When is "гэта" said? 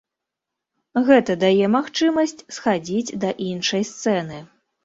1.09-1.31